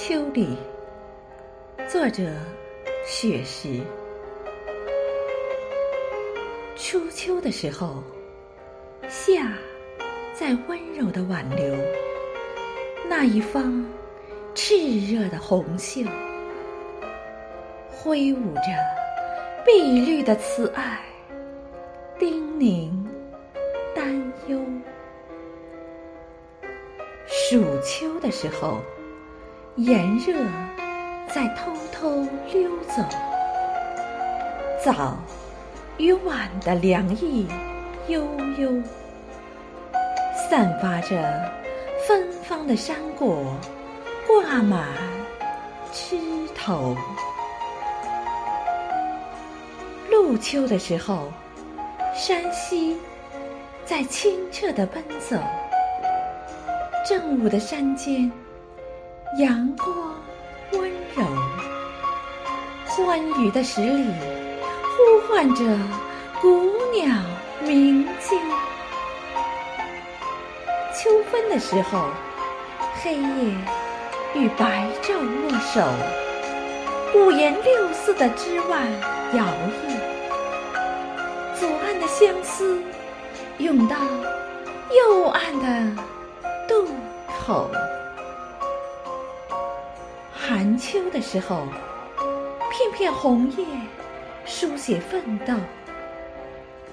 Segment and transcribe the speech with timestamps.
[0.00, 0.56] 秋里，
[1.88, 2.22] 作者
[3.04, 3.80] 雪石。
[6.76, 8.00] 初秋的时候，
[9.08, 9.52] 夏
[10.32, 11.74] 在温柔的挽留
[13.08, 13.84] 那一方
[14.54, 16.04] 炽热的红袖，
[17.90, 18.70] 挥舞着
[19.66, 21.00] 碧绿的慈爱，
[22.20, 22.88] 叮咛
[23.96, 24.64] 担忧。
[27.26, 28.80] 暑秋的时候。
[29.78, 30.34] 炎热
[31.32, 33.00] 在偷偷溜走，
[34.84, 35.16] 早
[35.98, 37.46] 与晚的凉意
[38.08, 38.26] 悠
[38.58, 38.82] 悠，
[40.50, 41.48] 散发着
[42.08, 43.56] 芬芳的山果
[44.26, 44.88] 挂满
[45.92, 46.18] 枝
[46.56, 46.96] 头。
[50.10, 51.32] 入秋的时候，
[52.12, 52.98] 山溪
[53.84, 55.36] 在清澈的奔走，
[57.08, 58.28] 正午的山间。
[59.36, 59.94] 阳光
[60.72, 61.22] 温柔，
[62.86, 64.06] 欢愉的十里
[64.96, 65.64] 呼唤着
[66.40, 67.14] 古鸟
[67.62, 68.38] 鸣啾。
[70.94, 72.06] 秋分的时候，
[73.02, 73.54] 黑夜
[74.34, 75.86] 与白昼握手，
[77.14, 78.90] 五颜六色的枝蔓
[79.34, 80.00] 摇曳，
[81.54, 82.82] 左岸的相思
[83.58, 83.96] 涌到
[84.90, 86.02] 右岸的
[86.66, 86.88] 渡
[87.44, 87.70] 口。
[90.48, 91.66] 寒秋的时候，
[92.70, 93.66] 片片红叶
[94.46, 95.52] 书写奋斗。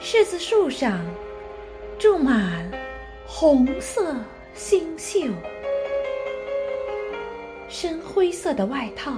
[0.00, 1.04] 柿子树上
[1.98, 2.66] 种满
[3.26, 4.16] 红色
[4.54, 5.28] 星宿，
[7.68, 9.12] 深灰色的外套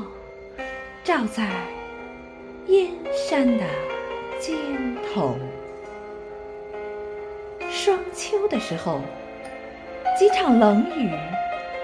[1.05, 1.49] 罩在
[2.67, 3.65] 燕山的
[4.41, 4.57] 肩
[5.15, 5.37] 头。
[7.71, 9.01] 霜秋的时候，
[10.19, 11.09] 几场冷雨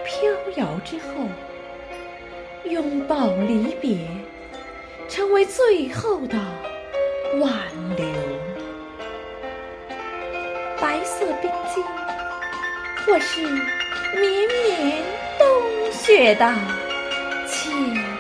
[0.05, 1.29] 飘摇之后。
[2.65, 3.99] 拥抱离别，
[5.09, 6.37] 成为最后的
[7.41, 7.53] 挽
[7.97, 8.07] 留。
[10.81, 11.85] 白色冰晶，
[13.05, 15.03] 或是绵绵
[15.39, 16.55] 冬雪的
[17.47, 18.20] 且。